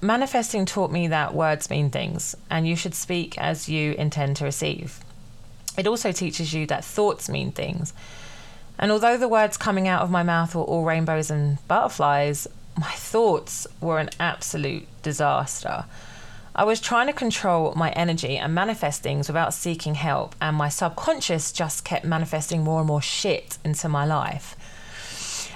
manifesting 0.01 0.65
taught 0.65 0.91
me 0.91 1.09
that 1.09 1.35
words 1.35 1.69
mean 1.69 1.91
things 1.91 2.35
and 2.49 2.67
you 2.67 2.75
should 2.75 2.95
speak 2.95 3.37
as 3.39 3.69
you 3.69 3.93
intend 3.93 4.37
to 4.37 4.45
receive. 4.45 5.01
It 5.77 5.87
also 5.87 6.13
teaches 6.13 6.53
you 6.53 6.67
that 6.67 6.85
thoughts 6.85 7.29
mean 7.29 7.53
things. 7.53 7.93
And 8.79 8.91
although 8.91 9.17
the 9.17 9.29
words 9.29 9.57
coming 9.57 9.87
out 9.87 10.03
of 10.03 10.11
my 10.11 10.23
mouth 10.23 10.55
were 10.55 10.63
all 10.63 10.85
rainbows 10.85 11.31
and 11.31 11.59
butterflies, 11.69 12.47
my 12.79 12.93
thoughts 12.93 13.67
were 13.81 13.99
an 13.99 14.11
absolute 14.19 14.87
disaster. 15.03 15.85
I 16.55 16.65
was 16.65 16.81
trying 16.81 17.07
to 17.07 17.13
control 17.13 17.75
my 17.77 17.91
energy 17.91 18.37
and 18.37 18.55
manifest 18.55 19.03
things 19.03 19.29
without 19.29 19.55
seeking 19.55 19.95
help, 19.95 20.35
and 20.41 20.57
my 20.57 20.69
subconscious 20.69 21.53
just 21.53 21.85
kept 21.85 22.05
manifesting 22.05 22.65
more 22.65 22.81
and 22.81 22.89
more 22.89 23.01
shit 23.01 23.59
into 23.65 23.89
my 23.89 24.05
life. 24.05 24.57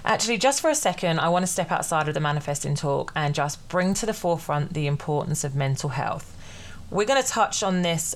Actually, 0.05 0.39
just 0.39 0.61
for 0.61 0.71
a 0.71 0.75
second, 0.75 1.19
I 1.19 1.31
want 1.31 1.43
to 1.43 1.51
step 1.51 1.73
outside 1.73 2.07
of 2.09 2.15
the 2.15 2.21
manifesting 2.21 2.75
talk 2.75 3.11
and 3.17 3.35
just 3.35 3.69
bring 3.69 3.95
to 3.95 4.07
the 4.07 4.13
forefront 4.13 4.75
the 4.75 4.87
importance 4.87 5.43
of 5.43 5.57
mental 5.57 5.91
health. 5.91 6.31
We're 6.91 7.07
going 7.07 7.23
to 7.23 7.29
touch 7.29 7.63
on 7.63 7.83
this 7.83 8.15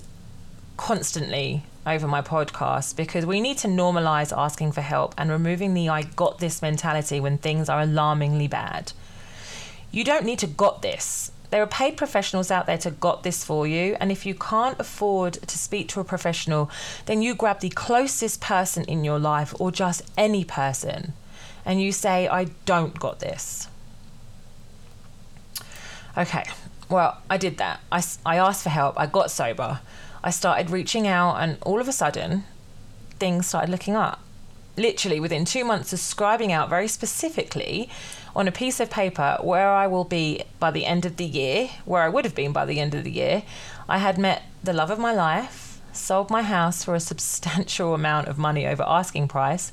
constantly 0.76 1.64
over 1.84 2.06
my 2.06 2.22
podcast 2.22 2.94
because 2.94 3.26
we 3.26 3.40
need 3.40 3.58
to 3.58 3.68
normalize 3.68 4.36
asking 4.36 4.72
for 4.72 4.82
help 4.82 5.14
and 5.18 5.30
removing 5.30 5.74
the 5.74 5.88
I 5.88 6.02
got 6.02 6.38
this 6.38 6.62
mentality 6.62 7.18
when 7.18 7.38
things 7.38 7.68
are 7.68 7.80
alarmingly 7.80 8.46
bad. 8.46 8.92
You 9.90 10.04
don't 10.04 10.26
need 10.26 10.38
to 10.40 10.46
got 10.46 10.82
this. 10.82 11.32
There 11.50 11.62
are 11.62 11.66
paid 11.66 11.96
professionals 11.96 12.50
out 12.50 12.66
there 12.66 12.78
to 12.78 12.90
got 12.90 13.22
this 13.22 13.44
for 13.44 13.66
you, 13.66 13.96
and 14.00 14.12
if 14.12 14.26
you 14.26 14.34
can't 14.34 14.78
afford 14.78 15.34
to 15.34 15.58
speak 15.58 15.88
to 15.88 16.00
a 16.00 16.04
professional, 16.04 16.70
then 17.06 17.22
you 17.22 17.34
grab 17.34 17.60
the 17.60 17.70
closest 17.70 18.40
person 18.40 18.84
in 18.84 19.04
your 19.04 19.18
life 19.18 19.54
or 19.58 19.70
just 19.70 20.02
any 20.16 20.44
person 20.44 21.14
and 21.68 21.82
you 21.82 21.92
say, 21.92 22.26
I 22.26 22.44
don't 22.64 22.98
got 22.98 23.20
this. 23.20 23.68
Okay, 26.16 26.44
well, 26.88 27.18
I 27.28 27.36
did 27.36 27.58
that. 27.58 27.80
I, 27.92 28.02
I 28.24 28.38
asked 28.38 28.62
for 28.62 28.70
help. 28.70 28.98
I 28.98 29.04
got 29.04 29.30
sober. 29.30 29.80
I 30.24 30.30
started 30.30 30.70
reaching 30.70 31.06
out, 31.06 31.36
and 31.36 31.58
all 31.60 31.78
of 31.78 31.86
a 31.86 31.92
sudden, 31.92 32.44
things 33.18 33.46
started 33.46 33.70
looking 33.70 33.94
up. 33.94 34.20
Literally, 34.78 35.20
within 35.20 35.44
two 35.44 35.62
months 35.62 35.92
of 35.92 35.98
scribing 35.98 36.50
out 36.50 36.70
very 36.70 36.88
specifically 36.88 37.90
on 38.38 38.46
a 38.46 38.52
piece 38.52 38.78
of 38.78 38.88
paper 38.88 39.36
where 39.40 39.68
I 39.68 39.88
will 39.88 40.04
be 40.04 40.44
by 40.60 40.70
the 40.70 40.86
end 40.86 41.04
of 41.04 41.16
the 41.16 41.24
year, 41.24 41.70
where 41.84 42.02
I 42.02 42.08
would 42.08 42.24
have 42.24 42.36
been 42.36 42.52
by 42.52 42.64
the 42.64 42.78
end 42.78 42.94
of 42.94 43.02
the 43.02 43.10
year, 43.10 43.42
I 43.88 43.98
had 43.98 44.16
met 44.16 44.44
the 44.62 44.72
love 44.72 44.92
of 44.92 44.98
my 45.00 45.12
life, 45.12 45.80
sold 45.92 46.30
my 46.30 46.42
house 46.42 46.84
for 46.84 46.94
a 46.94 47.00
substantial 47.00 47.94
amount 48.00 48.28
of 48.28 48.38
money 48.38 48.64
over 48.64 48.84
asking 48.86 49.26
price, 49.26 49.72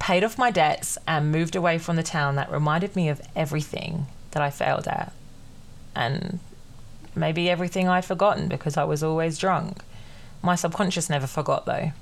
paid 0.00 0.24
off 0.24 0.36
my 0.36 0.50
debts, 0.50 0.98
and 1.06 1.30
moved 1.30 1.54
away 1.54 1.78
from 1.78 1.94
the 1.94 2.02
town 2.02 2.34
that 2.34 2.50
reminded 2.50 2.96
me 2.96 3.08
of 3.08 3.22
everything 3.36 4.06
that 4.32 4.42
I 4.42 4.50
failed 4.50 4.88
at. 4.88 5.12
And 5.94 6.40
maybe 7.14 7.48
everything 7.48 7.88
I'd 7.88 8.04
forgotten 8.04 8.48
because 8.48 8.76
I 8.76 8.82
was 8.82 9.04
always 9.04 9.38
drunk. 9.38 9.80
My 10.42 10.56
subconscious 10.56 11.08
never 11.08 11.28
forgot 11.28 11.66
though. 11.66 11.92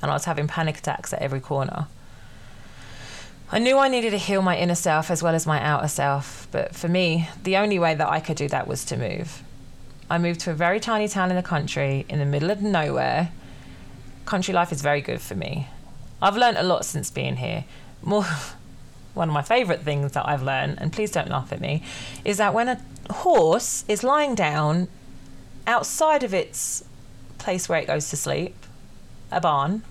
And 0.00 0.10
I 0.10 0.14
was 0.14 0.24
having 0.24 0.48
panic 0.48 0.78
attacks 0.78 1.12
at 1.12 1.20
every 1.20 1.40
corner. 1.40 1.86
I 3.50 3.58
knew 3.58 3.78
I 3.78 3.88
needed 3.88 4.10
to 4.10 4.18
heal 4.18 4.42
my 4.42 4.58
inner 4.58 4.74
self 4.74 5.10
as 5.10 5.22
well 5.22 5.34
as 5.34 5.46
my 5.46 5.58
outer 5.62 5.88
self, 5.88 6.46
but 6.50 6.74
for 6.74 6.86
me, 6.86 7.30
the 7.44 7.56
only 7.56 7.78
way 7.78 7.94
that 7.94 8.08
I 8.08 8.20
could 8.20 8.36
do 8.36 8.46
that 8.48 8.68
was 8.68 8.84
to 8.86 8.96
move. 8.98 9.42
I 10.10 10.18
moved 10.18 10.40
to 10.40 10.50
a 10.50 10.54
very 10.54 10.78
tiny 10.78 11.08
town 11.08 11.30
in 11.30 11.36
the 11.36 11.42
country, 11.42 12.04
in 12.10 12.18
the 12.18 12.26
middle 12.26 12.50
of 12.50 12.60
nowhere. 12.60 13.30
Country 14.26 14.52
life 14.52 14.70
is 14.70 14.82
very 14.82 15.00
good 15.00 15.22
for 15.22 15.34
me. 15.34 15.68
I've 16.20 16.36
learned 16.36 16.58
a 16.58 16.62
lot 16.62 16.84
since 16.84 17.10
being 17.10 17.36
here. 17.36 17.64
More, 18.02 18.26
one 19.14 19.28
of 19.28 19.34
my 19.34 19.42
favourite 19.42 19.80
things 19.80 20.12
that 20.12 20.28
I've 20.28 20.42
learned, 20.42 20.78
and 20.78 20.92
please 20.92 21.10
don't 21.10 21.30
laugh 21.30 21.50
at 21.50 21.60
me, 21.60 21.82
is 22.26 22.36
that 22.36 22.52
when 22.52 22.68
a 22.68 22.80
horse 23.10 23.82
is 23.88 24.04
lying 24.04 24.34
down 24.34 24.88
outside 25.66 26.22
of 26.22 26.34
its 26.34 26.84
place 27.38 27.66
where 27.66 27.80
it 27.80 27.86
goes 27.86 28.10
to 28.10 28.16
sleep, 28.16 28.54
a 29.32 29.40
barn, 29.40 29.84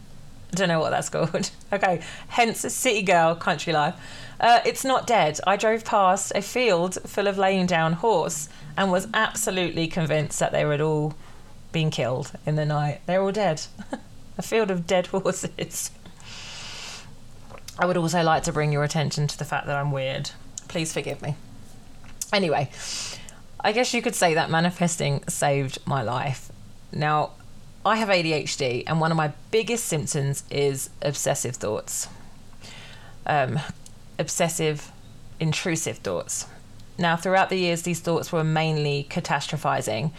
I 0.52 0.56
don't 0.56 0.68
know 0.68 0.80
what 0.80 0.92
that's 0.92 1.10
called. 1.10 1.52
okay, 1.72 2.02
hence 2.30 2.60
city 2.74 3.02
girl, 3.02 3.36
country 3.36 3.74
life. 3.74 3.96
Uh, 4.40 4.60
it's 4.66 4.86
not 4.86 5.08
dead. 5.08 5.40
I 5.48 5.58
drove 5.58 5.84
past 5.84 6.32
a 6.36 6.42
field 6.42 6.98
full 7.06 7.28
of 7.28 7.38
laying 7.38 7.66
down 7.66 7.94
horse 7.94 8.50
and 8.78 8.92
was 8.92 9.08
absolutely 9.14 9.88
convinced 9.88 10.40
that 10.40 10.52
they 10.52 10.64
were 10.64 10.82
all 10.82 11.16
being 11.72 11.90
killed 11.90 12.32
in 12.46 12.56
the 12.56 12.66
night. 12.66 13.02
They're 13.08 13.22
all 13.22 13.32
dead. 13.32 13.64
a 14.38 14.42
field 14.42 14.70
of 14.70 14.86
dead 14.86 15.08
horses. 15.14 15.92
I 17.80 17.86
would 17.86 17.98
also 17.98 18.24
like 18.24 18.44
to 18.44 18.54
bring 18.54 18.72
your 18.72 18.84
attention 18.84 19.28
to 19.28 19.38
the 19.38 19.46
fact 19.46 19.68
that 19.68 19.76
I'm 19.76 19.92
weird. 19.92 20.32
Please 20.68 20.94
forgive 20.94 21.22
me. 21.22 21.36
Anyway, 22.34 22.70
I 23.60 23.72
guess 23.72 23.94
you 23.94 24.02
could 24.02 24.16
say 24.16 24.34
that 24.34 24.50
manifesting 24.50 25.24
saved 25.28 25.80
my 25.86 26.02
life. 26.02 26.52
Now, 26.92 27.32
I 27.88 27.96
have 27.96 28.10
ADHD, 28.10 28.84
and 28.86 29.00
one 29.00 29.12
of 29.12 29.18
my 29.18 29.32
biggest 29.50 29.86
symptoms 29.86 30.44
is 30.52 30.90
obsessive 31.02 31.56
thoughts. 31.56 32.10
Um, 33.26 33.62
obsessive, 34.20 34.92
intrusive 35.40 36.00
thoughts. 36.00 36.48
Now, 36.98 37.16
throughout 37.16 37.50
the 37.50 37.56
years, 37.56 37.84
these 37.84 38.02
thoughts 38.02 38.30
were 38.30 38.44
mainly 38.44 39.08
catastrophizing. 39.10 40.12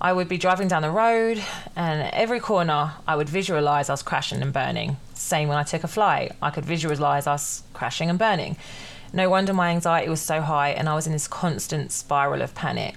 I 0.00 0.12
would 0.12 0.28
be 0.28 0.36
driving 0.36 0.66
down 0.66 0.82
the 0.82 0.90
road, 0.90 1.40
and 1.76 2.10
every 2.12 2.40
corner 2.40 2.94
I 3.06 3.14
would 3.14 3.28
visualize 3.28 3.88
us 3.88 4.02
crashing 4.02 4.42
and 4.42 4.52
burning. 4.52 4.96
Same 5.14 5.48
when 5.48 5.58
I 5.58 5.62
took 5.62 5.84
a 5.84 5.88
flight, 5.88 6.32
I 6.42 6.50
could 6.50 6.64
visualize 6.64 7.28
us 7.28 7.62
crashing 7.72 8.10
and 8.10 8.18
burning. 8.18 8.56
No 9.12 9.30
wonder 9.30 9.54
my 9.54 9.70
anxiety 9.70 10.08
was 10.08 10.20
so 10.20 10.40
high, 10.40 10.70
and 10.70 10.88
I 10.88 10.96
was 10.96 11.06
in 11.06 11.12
this 11.12 11.28
constant 11.28 11.92
spiral 11.92 12.42
of 12.42 12.52
panic. 12.56 12.96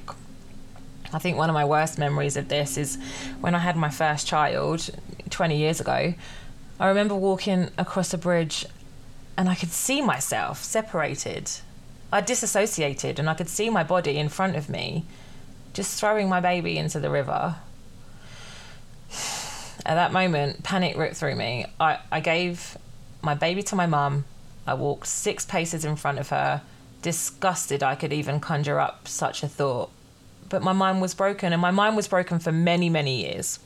I 1.14 1.20
think 1.20 1.38
one 1.38 1.50
of 1.50 1.54
my 1.54 1.66
worst 1.66 1.98
memories 1.98 2.38
of 2.38 2.50
this 2.50 2.78
is 2.78 2.98
when 3.40 3.56
I 3.56 3.60
had 3.60 3.76
my 3.76 3.90
first 3.90 4.28
child 4.28 4.90
20 5.30 5.58
years 5.58 5.80
ago. 5.80 6.14
I 6.80 6.88
remember 6.88 7.16
walking 7.16 7.70
across 7.78 8.14
a 8.14 8.18
bridge 8.18 8.66
and 9.38 9.50
I 9.50 9.56
could 9.56 9.72
see 9.72 10.02
myself 10.02 10.64
separated. 10.64 11.50
I 12.12 12.22
disassociated 12.22 13.20
and 13.20 13.30
I 13.30 13.34
could 13.34 13.50
see 13.50 13.70
my 13.70 13.84
body 13.84 14.18
in 14.18 14.30
front 14.30 14.56
of 14.56 14.70
me, 14.70 15.06
just 15.74 16.00
throwing 16.00 16.28
my 16.30 16.40
baby 16.40 16.78
into 16.78 17.00
the 17.00 17.10
river 17.10 17.56
at 19.88 19.96
that 19.96 20.12
moment, 20.12 20.64
panic 20.64 20.98
ripped 20.98 21.16
through 21.16 21.36
me. 21.36 21.66
I, 21.80 22.00
I 22.12 22.20
gave 22.20 22.78
my 23.22 23.34
baby 23.34 23.64
to 23.64 23.76
my 23.76 23.86
mum. 23.86 24.26
I 24.68 24.74
walked 24.74 25.08
six 25.08 25.46
paces 25.46 25.86
in 25.86 25.96
front 25.96 26.20
of 26.20 26.30
her, 26.30 26.62
disgusted 27.02 27.82
I 27.82 27.96
could 27.96 28.12
even 28.12 28.42
conjure 28.42 28.82
up 28.82 29.08
such 29.08 29.44
a 29.44 29.48
thought. 29.48 29.90
But 30.50 30.64
my 30.64 30.74
mind 30.74 31.02
was 31.02 31.14
broken, 31.14 31.54
and 31.54 31.62
my 31.62 31.72
mind 31.72 31.96
was 31.96 32.08
broken 32.08 32.40
for 32.40 32.52
many, 32.52 32.90
many 32.90 33.22
years. 33.26 33.60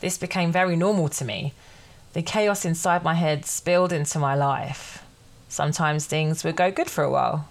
This 0.00 0.18
became 0.18 0.52
very 0.52 0.76
normal 0.76 1.08
to 1.10 1.24
me. 1.24 1.54
The 2.12 2.22
chaos 2.22 2.64
inside 2.64 3.02
my 3.02 3.14
head 3.14 3.46
spilled 3.46 3.92
into 3.92 4.18
my 4.18 4.34
life. 4.34 5.04
Sometimes 5.48 6.06
things 6.06 6.44
would 6.44 6.56
go 6.56 6.70
good 6.70 6.90
for 6.90 7.04
a 7.04 7.10
while, 7.10 7.48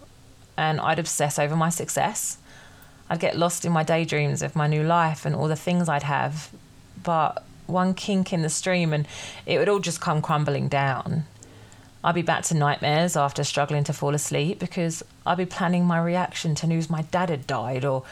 and 0.57 0.79
I'd 0.79 0.99
obsess 0.99 1.39
over 1.39 1.55
my 1.55 1.69
success. 1.69 2.37
I'd 3.09 3.19
get 3.19 3.37
lost 3.37 3.65
in 3.65 3.71
my 3.71 3.83
daydreams 3.83 4.41
of 4.41 4.55
my 4.55 4.67
new 4.67 4.83
life 4.83 5.25
and 5.25 5.35
all 5.35 5.47
the 5.47 5.55
things 5.55 5.87
I'd 5.87 6.03
have, 6.03 6.49
but 7.03 7.43
one 7.67 7.93
kink 7.93 8.33
in 8.33 8.41
the 8.41 8.49
stream 8.49 8.93
and 8.93 9.07
it 9.45 9.57
would 9.57 9.69
all 9.69 9.79
just 9.79 10.01
come 10.01 10.21
crumbling 10.21 10.67
down. 10.67 11.25
I'd 12.05 12.13
be 12.13 12.21
back 12.21 12.43
to 12.45 12.53
nightmares 12.53 13.17
after 13.17 13.43
struggling 13.43 13.83
to 13.85 13.91
fall 13.91 14.13
asleep 14.13 14.59
because 14.59 15.03
I'd 15.25 15.39
be 15.39 15.47
planning 15.47 15.85
my 15.85 15.99
reaction 15.99 16.53
to 16.55 16.67
news 16.67 16.87
my 16.87 17.01
dad 17.01 17.31
had 17.31 17.47
died 17.47 17.83
or 17.83 18.03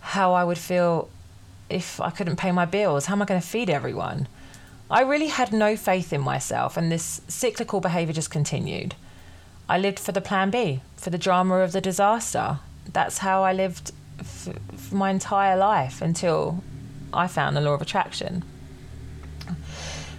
how 0.00 0.32
I 0.32 0.42
would 0.42 0.58
feel 0.58 1.08
if 1.70 2.00
I 2.00 2.10
couldn't 2.10 2.38
pay 2.38 2.50
my 2.50 2.64
bills. 2.64 3.06
How 3.06 3.14
am 3.14 3.22
I 3.22 3.24
going 3.24 3.40
to 3.40 3.46
feed 3.46 3.70
everyone? 3.70 4.26
I 4.90 5.02
really 5.02 5.28
had 5.28 5.52
no 5.52 5.76
faith 5.76 6.12
in 6.12 6.22
myself, 6.22 6.76
and 6.76 6.90
this 6.90 7.20
cyclical 7.28 7.80
behaviour 7.80 8.12
just 8.12 8.30
continued. 8.30 8.96
I 9.68 9.78
lived 9.78 10.00
for 10.00 10.10
the 10.10 10.20
plan 10.20 10.50
B, 10.50 10.80
for 10.96 11.10
the 11.10 11.18
drama 11.18 11.58
of 11.58 11.70
the 11.70 11.80
disaster. 11.80 12.58
That's 12.92 13.18
how 13.18 13.44
I 13.44 13.52
lived 13.52 13.92
f- 14.18 14.92
my 14.92 15.10
entire 15.10 15.56
life 15.56 16.02
until 16.02 16.64
I 17.12 17.28
found 17.28 17.56
the 17.56 17.60
law 17.60 17.74
of 17.74 17.82
attraction. 17.82 18.42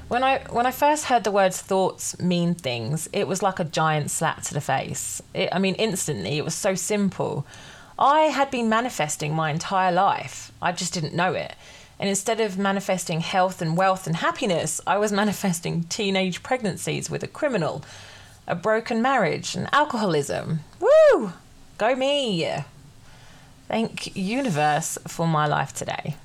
When 0.07 0.23
I 0.23 0.39
when 0.49 0.65
I 0.65 0.71
first 0.71 1.05
heard 1.05 1.25
the 1.25 1.31
words 1.31 1.61
thoughts 1.61 2.17
mean 2.17 2.55
things, 2.55 3.09
it 3.11 3.27
was 3.27 3.43
like 3.43 3.59
a 3.59 3.65
giant 3.65 4.09
slap 4.09 4.41
to 4.43 4.53
the 4.53 4.61
face. 4.61 5.21
It, 5.33 5.49
I 5.51 5.59
mean, 5.59 5.75
instantly, 5.75 6.37
it 6.37 6.45
was 6.45 6.55
so 6.55 6.75
simple. 6.75 7.45
I 7.99 8.21
had 8.21 8.49
been 8.49 8.69
manifesting 8.69 9.33
my 9.33 9.51
entire 9.51 9.91
life. 9.91 10.51
I 10.61 10.71
just 10.71 10.93
didn't 10.93 11.13
know 11.13 11.33
it. 11.33 11.53
And 11.99 12.07
instead 12.07 12.39
of 12.39 12.57
manifesting 12.57 13.19
health 13.19 13.61
and 13.61 13.75
wealth 13.75 14.07
and 14.07 14.15
happiness, 14.15 14.79
I 14.87 14.97
was 14.97 15.11
manifesting 15.23 15.83
teenage 15.83 16.41
pregnancies 16.41 17.09
with 17.09 17.23
a 17.23 17.27
criminal, 17.27 17.83
a 18.47 18.55
broken 18.55 19.01
marriage, 19.01 19.55
and 19.55 19.67
alcoholism. 19.73 20.61
Woo! 20.79 21.33
Go 21.77 21.95
me! 21.95 22.47
Thank 23.67 24.15
universe 24.15 24.97
for 25.05 25.27
my 25.27 25.47
life 25.47 25.73
today. 25.73 26.15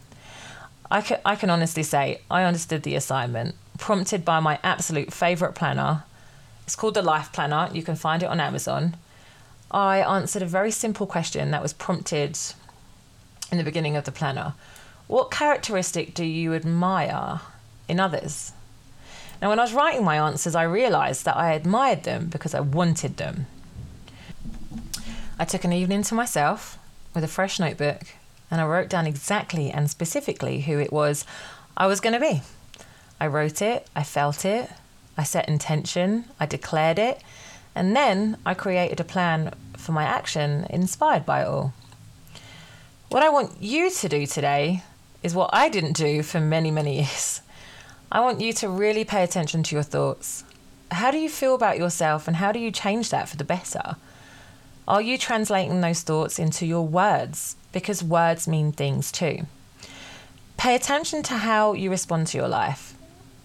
I 0.88 1.00
can, 1.00 1.18
I 1.24 1.34
can 1.34 1.50
honestly 1.50 1.82
say 1.82 2.20
I 2.30 2.44
understood 2.44 2.82
the 2.82 2.94
assignment, 2.94 3.56
prompted 3.82 4.24
by 4.24 4.38
my 4.38 4.60
absolute 4.62 5.12
favourite 5.12 5.56
planner. 5.56 6.04
It's 6.62 6.76
called 6.76 6.94
the 6.94 7.02
Life 7.02 7.32
Planner. 7.32 7.68
You 7.72 7.82
can 7.82 7.96
find 7.96 8.22
it 8.22 8.26
on 8.26 8.38
Amazon. 8.38 8.96
I 9.72 9.98
answered 9.98 10.40
a 10.40 10.46
very 10.46 10.70
simple 10.70 11.04
question 11.04 11.50
that 11.50 11.64
was 11.64 11.72
prompted 11.72 12.38
in 13.50 13.58
the 13.58 13.64
beginning 13.64 13.96
of 13.96 14.04
the 14.04 14.12
planner. 14.12 14.54
What 15.08 15.32
characteristic 15.32 16.14
do 16.14 16.24
you 16.24 16.54
admire 16.54 17.40
in 17.88 17.98
others? 17.98 18.52
Now, 19.42 19.48
when 19.48 19.58
I 19.58 19.62
was 19.62 19.74
writing 19.74 20.04
my 20.04 20.14
answers, 20.14 20.54
I 20.54 20.62
realised 20.62 21.24
that 21.24 21.36
I 21.36 21.52
admired 21.52 22.04
them 22.04 22.28
because 22.28 22.54
I 22.54 22.60
wanted 22.60 23.16
them. 23.16 23.46
I 25.40 25.44
took 25.44 25.64
an 25.64 25.72
evening 25.72 26.04
to 26.04 26.14
myself 26.14 26.78
with 27.16 27.24
a 27.24 27.28
fresh 27.28 27.58
notebook 27.58 28.02
and 28.48 28.60
I 28.60 28.64
wrote 28.64 28.88
down 28.88 29.08
exactly 29.08 29.72
and 29.72 29.90
specifically 29.90 30.60
who 30.60 30.78
it 30.78 30.92
was 30.92 31.24
I 31.76 31.88
was 31.88 31.98
going 31.98 32.14
to 32.14 32.20
be. 32.20 32.42
I 33.22 33.28
wrote 33.28 33.62
it, 33.62 33.86
I 33.94 34.02
felt 34.02 34.44
it, 34.44 34.68
I 35.16 35.22
set 35.22 35.48
intention, 35.48 36.24
I 36.40 36.46
declared 36.46 36.98
it, 36.98 37.22
and 37.72 37.94
then 37.94 38.36
I 38.44 38.52
created 38.52 38.98
a 38.98 39.04
plan 39.04 39.54
for 39.76 39.92
my 39.92 40.02
action 40.02 40.66
inspired 40.68 41.24
by 41.24 41.42
it 41.42 41.46
all. 41.46 41.72
What 43.10 43.22
I 43.22 43.28
want 43.28 43.52
you 43.60 43.92
to 43.92 44.08
do 44.08 44.26
today 44.26 44.82
is 45.22 45.36
what 45.36 45.50
I 45.52 45.68
didn't 45.68 45.92
do 45.92 46.24
for 46.24 46.40
many, 46.40 46.72
many 46.72 46.96
years. 46.96 47.42
I 48.10 48.18
want 48.22 48.40
you 48.40 48.52
to 48.54 48.68
really 48.68 49.04
pay 49.04 49.22
attention 49.22 49.62
to 49.62 49.76
your 49.76 49.84
thoughts. 49.84 50.42
How 50.90 51.12
do 51.12 51.18
you 51.18 51.28
feel 51.28 51.54
about 51.54 51.78
yourself 51.78 52.26
and 52.26 52.38
how 52.38 52.50
do 52.50 52.58
you 52.58 52.72
change 52.72 53.10
that 53.10 53.28
for 53.28 53.36
the 53.36 53.44
better? 53.44 53.94
Are 54.88 55.00
you 55.00 55.16
translating 55.16 55.80
those 55.80 56.02
thoughts 56.02 56.40
into 56.40 56.66
your 56.66 56.84
words? 56.88 57.54
Because 57.70 58.02
words 58.02 58.48
mean 58.48 58.72
things 58.72 59.12
too. 59.12 59.46
Pay 60.56 60.74
attention 60.74 61.22
to 61.22 61.34
how 61.34 61.74
you 61.74 61.88
respond 61.88 62.26
to 62.26 62.36
your 62.36 62.48
life. 62.48 62.91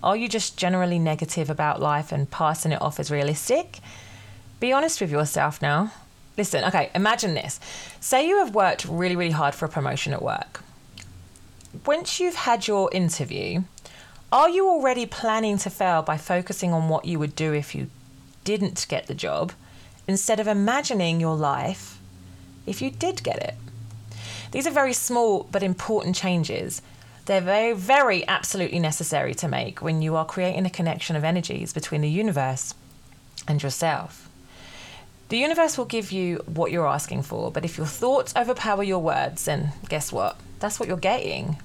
Are 0.04 0.16
you 0.16 0.28
just 0.28 0.58
generally 0.58 1.00
negative 1.00 1.50
about 1.50 1.82
life 1.82 2.12
and 2.12 2.30
passing 2.30 2.72
it 2.72 2.82
off 2.82 3.00
as 3.00 3.12
realistic? 3.12 3.80
Be 4.60 4.72
honest 4.72 5.02
with 5.02 5.12
yourself 5.12 5.62
now. 5.62 5.92
Listen, 6.38 6.64
okay, 6.66 6.92
imagine 6.94 7.34
this. 7.34 7.60
Say 8.00 8.28
you 8.28 8.38
have 8.38 8.54
worked 8.54 8.86
really, 8.86 9.16
really 9.16 9.32
hard 9.32 9.56
for 9.56 9.66
a 9.66 9.70
promotion 9.70 10.14
at 10.14 10.22
work. 10.22 10.62
Once 11.86 12.20
you've 12.20 12.36
had 12.36 12.68
your 12.68 12.90
interview, 12.92 13.64
are 14.32 14.50
you 14.50 14.68
already 14.68 15.06
planning 15.06 15.58
to 15.60 15.70
fail 15.70 16.02
by 16.02 16.18
focusing 16.18 16.74
on 16.74 16.90
what 16.90 17.06
you 17.06 17.18
would 17.18 17.36
do 17.36 17.54
if 17.54 17.74
you 17.74 17.88
didn't 18.44 18.86
get 18.88 19.08
the 19.08 19.16
job? 19.16 19.52
instead 20.08 20.40
of 20.40 20.48
imagining 20.48 21.20
your 21.20 21.36
life 21.36 22.00
if 22.66 22.82
you 22.82 22.90
did 22.90 23.24
get 23.24 23.38
it. 23.38 23.56
These 24.52 24.66
are 24.66 24.72
very 24.72 24.94
small 24.94 25.48
but 25.52 25.62
important 25.62 26.16
changes. 26.16 26.82
They're 27.28 27.42
very, 27.42 27.74
very 27.74 28.26
absolutely 28.26 28.80
necessary 28.80 29.36
to 29.36 29.50
make 29.50 29.82
when 29.82 30.02
you 30.02 30.16
are 30.16 30.24
creating 30.24 30.66
a 30.66 30.70
connection 30.70 31.18
of 31.18 31.26
energies 31.26 31.74
between 31.74 32.00
the 32.00 32.10
universe 32.10 32.74
and 33.50 33.62
yourself. 33.62 34.30
The 35.28 35.38
universe 35.38 35.78
will 35.78 35.84
give 35.84 36.14
you 36.14 36.38
what 36.46 36.72
you're 36.72 36.88
asking 36.88 37.24
for, 37.24 37.52
but 37.52 37.66
if 37.66 37.78
your 37.78 37.86
thoughts 37.86 38.34
overpower 38.38 38.82
your 38.82 39.00
words, 39.00 39.44
then 39.44 39.74
guess 39.90 40.10
what? 40.10 40.38
That's 40.62 40.80
what 40.80 40.88
you're 40.88 40.96
getting. 40.98 41.62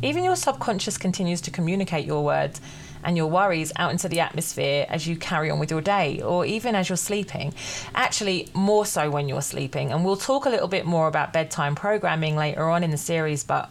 Even 0.00 0.24
your 0.24 0.36
subconscious 0.36 0.96
continues 0.96 1.42
to 1.42 1.50
communicate 1.50 2.06
your 2.06 2.24
words 2.24 2.62
and 3.04 3.14
your 3.14 3.26
worries 3.26 3.74
out 3.76 3.92
into 3.92 4.08
the 4.08 4.20
atmosphere 4.20 4.86
as 4.88 5.06
you 5.06 5.16
carry 5.16 5.50
on 5.50 5.58
with 5.58 5.70
your 5.70 5.82
day 5.82 6.22
or 6.22 6.46
even 6.46 6.74
as 6.74 6.88
you're 6.88 6.96
sleeping. 6.96 7.52
Actually, 7.94 8.48
more 8.54 8.86
so 8.86 9.10
when 9.10 9.28
you're 9.28 9.42
sleeping. 9.42 9.92
And 9.92 10.02
we'll 10.02 10.16
talk 10.16 10.46
a 10.46 10.48
little 10.48 10.68
bit 10.68 10.86
more 10.86 11.08
about 11.08 11.34
bedtime 11.34 11.74
programming 11.74 12.36
later 12.36 12.70
on 12.70 12.82
in 12.82 12.90
the 12.90 12.96
series, 12.96 13.44
but 13.44 13.70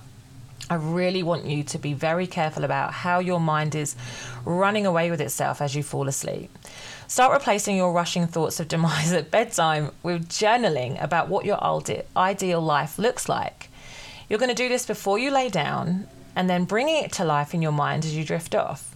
I 0.69 0.75
really 0.75 1.23
want 1.23 1.45
you 1.45 1.63
to 1.65 1.77
be 1.77 1.93
very 1.93 2.25
careful 2.25 2.63
about 2.63 2.93
how 2.93 3.19
your 3.19 3.39
mind 3.39 3.75
is 3.75 3.95
running 4.45 4.85
away 4.85 5.11
with 5.11 5.19
itself 5.19 5.61
as 5.61 5.75
you 5.75 5.83
fall 5.83 6.07
asleep. 6.07 6.49
Start 7.07 7.33
replacing 7.33 7.75
your 7.75 7.91
rushing 7.91 8.27
thoughts 8.27 8.59
of 8.59 8.69
demise 8.69 9.11
at 9.11 9.29
bedtime 9.29 9.91
with 10.03 10.29
journaling 10.29 11.01
about 11.03 11.27
what 11.27 11.45
your 11.45 11.61
ideal 12.15 12.61
life 12.61 12.97
looks 12.97 13.27
like. 13.27 13.69
You're 14.29 14.39
going 14.39 14.49
to 14.49 14.55
do 14.55 14.69
this 14.69 14.85
before 14.85 15.19
you 15.19 15.31
lay 15.31 15.49
down 15.49 16.07
and 16.35 16.49
then 16.49 16.65
bringing 16.65 17.03
it 17.03 17.11
to 17.13 17.25
life 17.25 17.53
in 17.53 17.61
your 17.61 17.71
mind 17.71 18.05
as 18.05 18.15
you 18.15 18.23
drift 18.23 18.55
off. 18.55 18.95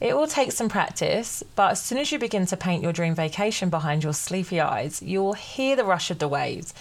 It 0.00 0.16
will 0.16 0.28
take 0.28 0.52
some 0.52 0.68
practice, 0.68 1.42
but 1.56 1.72
as 1.72 1.82
soon 1.82 1.98
as 1.98 2.12
you 2.12 2.20
begin 2.20 2.46
to 2.46 2.56
paint 2.56 2.84
your 2.84 2.92
dream 2.92 3.16
vacation 3.16 3.68
behind 3.68 4.04
your 4.04 4.12
sleepy 4.12 4.60
eyes, 4.60 5.02
you'll 5.02 5.32
hear 5.32 5.74
the 5.74 5.84
rush 5.84 6.12
of 6.12 6.20
the 6.20 6.28
waves. 6.28 6.72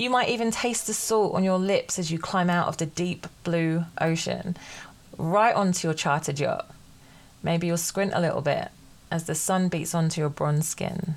You 0.00 0.08
might 0.08 0.30
even 0.30 0.50
taste 0.50 0.86
the 0.86 0.94
salt 0.94 1.34
on 1.34 1.44
your 1.44 1.58
lips 1.58 1.98
as 1.98 2.10
you 2.10 2.18
climb 2.18 2.48
out 2.48 2.68
of 2.68 2.78
the 2.78 2.86
deep 2.86 3.26
blue 3.44 3.84
ocean, 4.00 4.56
right 5.18 5.54
onto 5.54 5.86
your 5.86 5.92
chartered 5.92 6.40
yacht. 6.40 6.70
Maybe 7.42 7.66
you'll 7.66 7.76
squint 7.76 8.12
a 8.14 8.20
little 8.20 8.40
bit 8.40 8.70
as 9.10 9.24
the 9.24 9.34
sun 9.34 9.68
beats 9.68 9.94
onto 9.94 10.18
your 10.18 10.30
bronze 10.30 10.66
skin. 10.66 11.16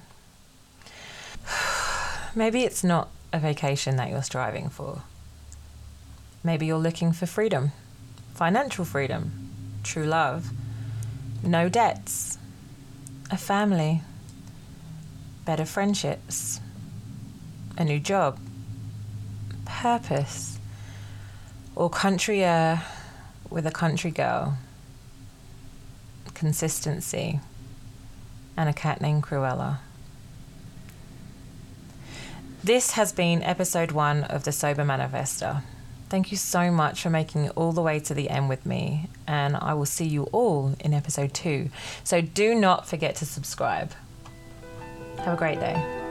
Maybe 2.35 2.63
it's 2.63 2.83
not 2.83 3.07
a 3.31 3.39
vacation 3.39 3.95
that 3.95 4.09
you're 4.09 4.21
striving 4.21 4.67
for. 4.67 5.03
Maybe 6.43 6.65
you're 6.65 6.77
looking 6.77 7.13
for 7.13 7.25
freedom, 7.25 7.71
financial 8.33 8.83
freedom, 8.83 9.31
true 9.83 10.05
love 10.05 10.51
no 11.41 11.69
debts, 11.69 12.37
a 13.31 13.37
family, 13.37 14.01
better 15.45 15.63
friendships, 15.63 16.59
a 17.77 17.85
new 17.85 18.01
job, 18.01 18.39
purpose, 19.65 20.59
or 21.75 21.89
country 21.89 22.43
air 22.43 22.83
with 23.49 23.65
a 23.65 23.71
country 23.71 24.11
girl, 24.11 24.57
consistency, 26.33 27.39
and 28.57 28.69
a 28.69 28.73
cat 28.73 29.01
named 29.01 29.23
Cruella. 29.23 29.79
This 32.63 32.91
has 32.91 33.11
been 33.11 33.43
episode 33.43 33.91
one 33.91 34.23
of 34.23 34.45
the 34.45 34.51
Sober 34.51 34.83
Manifester. 34.83 35.63
Thank 36.09 36.31
you 36.31 36.37
so 36.37 36.71
much 36.71 37.01
for 37.01 37.09
making 37.09 37.45
it 37.45 37.53
all 37.55 37.71
the 37.71 37.81
way 37.81 37.99
to 38.01 38.13
the 38.13 38.29
end 38.29 38.47
with 38.47 38.65
me, 38.65 39.09
and 39.27 39.57
I 39.57 39.73
will 39.73 39.85
see 39.85 40.05
you 40.05 40.23
all 40.31 40.75
in 40.79 40.93
episode 40.93 41.33
two. 41.33 41.69
So 42.03 42.21
do 42.21 42.55
not 42.55 42.87
forget 42.87 43.15
to 43.15 43.25
subscribe. 43.25 43.93
Have 45.17 45.33
a 45.33 45.37
great 45.37 45.59
day. 45.59 46.02